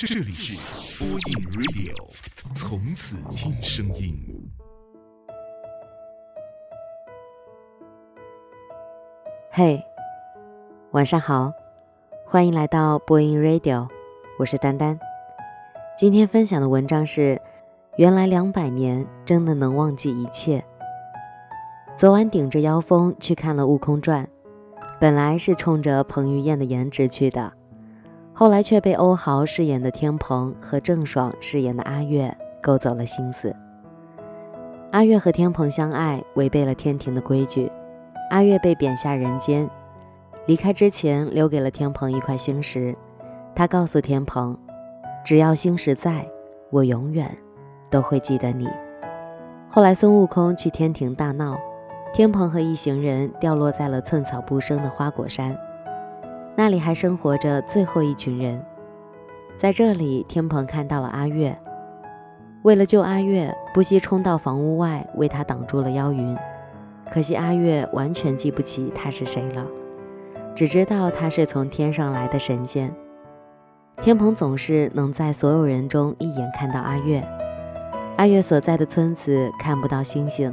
[0.00, 1.18] 这里是播音
[1.50, 1.92] Radio，
[2.54, 4.14] 从此听声音。
[9.50, 9.82] 嘿，
[10.92, 11.52] 晚上好，
[12.24, 13.88] 欢迎来到播音 Radio，
[14.38, 14.96] 我是丹丹。
[15.98, 17.42] 今天分享的文章是：
[17.96, 20.64] 原来两百年真的能忘记一切。
[21.96, 24.24] 昨晚顶着妖风去看了《悟空传》，
[25.00, 27.52] 本来是冲着彭于晏的颜值去的，
[28.38, 33.52] 后来却被欧豪饰演的天蓬和郑爽饰演的阿月勾走了心思。
[34.92, 37.68] 阿月和天蓬相爱，违背了天庭的规矩，
[38.30, 39.68] 阿月被贬下人间。
[40.46, 42.94] 离开之前，留给了天蓬一块星石，
[43.56, 44.56] 他告诉天蓬，
[45.24, 46.24] 只要星石在，
[46.70, 47.36] 我永远
[47.90, 48.68] 都会记得你。
[49.68, 51.58] 后来孙悟空去天庭大闹。
[52.14, 55.58] 天蓬和一行人掉落在了寸草不生的花果山，
[56.60, 58.60] 那里还生活着最后一群人。
[59.56, 61.56] 在这里，天蓬看到了阿月，
[62.62, 66.36] 为了救阿月，不惜冲到房屋外为他挡住了妖云。
[67.12, 69.64] 可惜阿月完全记不起他是谁了，
[70.56, 72.92] 只知道他是从天上来的神仙。
[74.02, 77.24] 天蓬总是能在所有人中一眼看到阿月，
[78.16, 80.52] 阿月所在的村子看不到星星。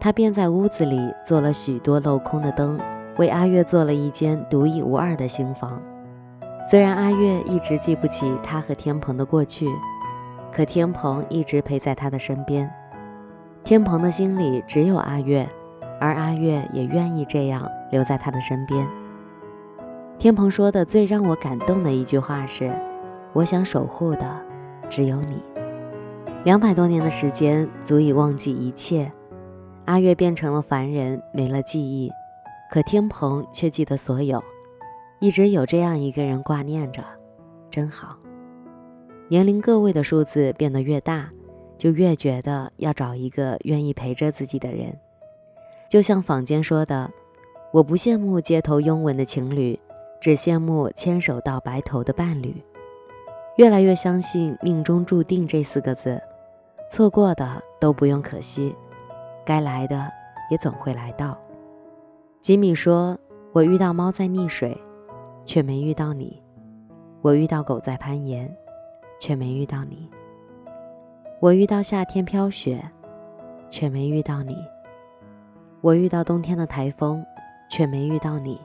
[0.00, 2.80] 他便在屋子里做了许多镂空的灯，
[3.18, 5.80] 为阿月做了一间独一无二的新房。
[6.70, 9.66] 虽然阿月一直记不起他和天蓬的过去，
[10.52, 12.70] 可天蓬一直陪在他的身边。
[13.64, 15.48] 天蓬的心里只有阿月，
[16.00, 18.86] 而阿月也愿意这样留在他的身边。
[20.18, 22.70] 天蓬说的最让我感动的一句话是
[23.32, 24.26] ：“我想守护的
[24.90, 25.42] 只有你。”
[26.44, 29.10] 两百多年的时间足以忘记一切。
[29.86, 32.10] 阿月变成了凡人，没了记忆，
[32.70, 34.42] 可天蓬却记得所有。
[35.18, 37.04] 一直有这样一个人挂念着，
[37.70, 38.16] 真好。
[39.28, 41.30] 年龄个位的数字变得越大，
[41.76, 44.96] 就越觉得要找一个愿意陪着自己的人。
[45.90, 47.10] 就像坊间说的
[47.72, 49.78] ：“我不羡慕街头拥吻的情侣，
[50.20, 52.62] 只羡慕牵手到白头的伴侣。”
[53.58, 56.18] 越来越相信命中注定这四个字，
[56.88, 58.74] 错过的都不用可惜。
[59.44, 60.08] 该来的
[60.50, 61.36] 也总会来到。
[62.40, 63.18] 吉米说
[63.52, 64.74] ：“我遇到猫在溺水，
[65.44, 66.42] 却没遇到你；
[67.20, 68.50] 我遇到狗在攀岩，
[69.20, 70.08] 却没遇到你；
[71.38, 72.82] 我遇到夏天飘雪，
[73.68, 74.54] 却没遇到你；
[75.82, 77.22] 我遇到冬天的台风，
[77.70, 78.56] 却没遇到你；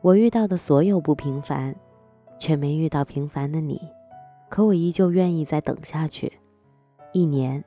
[0.00, 1.74] 我遇到的所有不平凡，
[2.38, 3.80] 却没遇到平凡的你。
[4.48, 6.32] 可我依旧愿意再等下去，
[7.12, 7.64] 一年，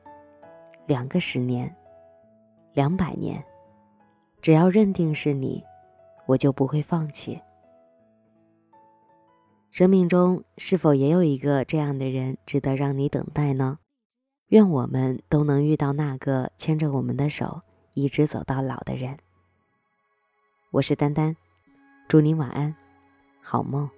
[0.88, 1.76] 两个十年。”
[2.74, 3.42] 两百年，
[4.46, 5.64] 只要认定是你，
[6.28, 7.42] 我就不会放弃。
[9.72, 13.80] 生命中是否也有一个这样的人值得让你等待呢？
[14.50, 17.64] 愿我们都能遇到那个牵着我们的手
[17.96, 19.18] 一直走到老的人。
[20.70, 21.36] 我是丹丹，
[22.08, 22.76] 祝你晚安，
[23.42, 23.90] 好梦。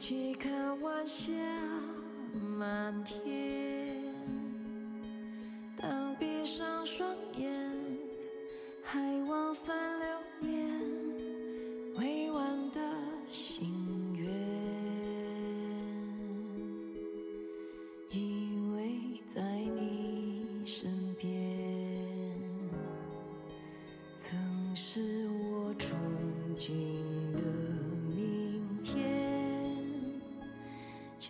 [0.00, 1.30] 起看晚霞
[2.56, 4.02] 满天。
[5.76, 7.52] 当闭上双眼，
[8.82, 9.54] 还望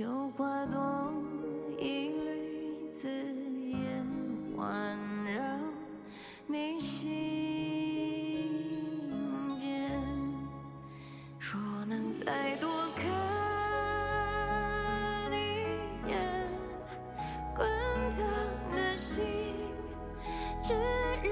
[0.00, 1.12] 就化作
[1.78, 3.06] 一缕紫
[3.68, 4.02] 烟
[4.56, 4.96] 环
[5.26, 5.42] 绕
[6.46, 7.04] 你心
[9.58, 9.92] 间。
[11.38, 13.04] 若能再多看
[15.30, 15.36] 一
[16.08, 16.48] 眼
[17.54, 17.68] 滚
[18.16, 18.24] 烫
[18.74, 19.22] 的心
[20.62, 20.72] 炙
[21.22, 21.28] 热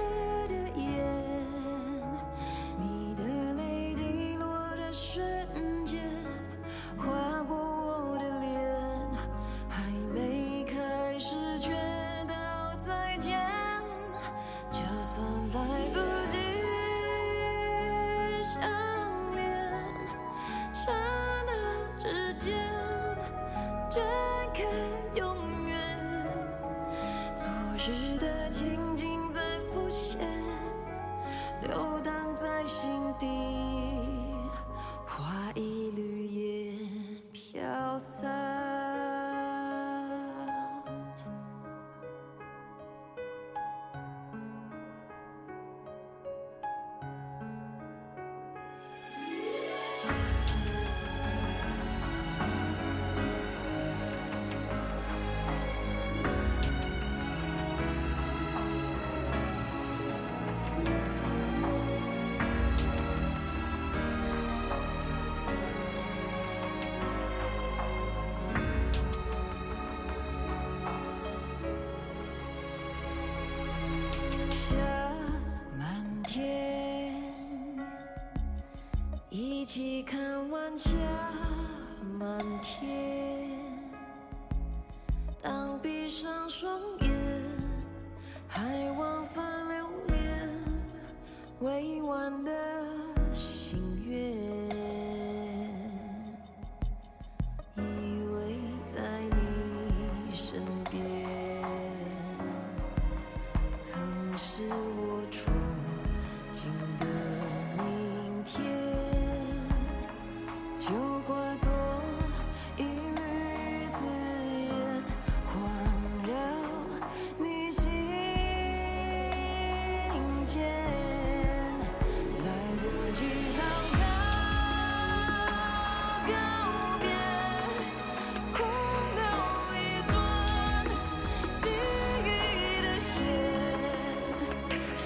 [0.46, 1.06] 的眼
[2.78, 4.46] 你的泪滴落
[4.76, 5.26] 的瞬
[23.90, 24.37] 绝
[79.68, 80.88] 一起看晚霞
[82.18, 83.50] 满天，
[85.42, 87.10] 当闭上双眼，
[88.48, 90.48] 还往返留恋
[91.60, 92.77] 未完的。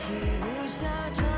[0.04, 1.31] 只留下这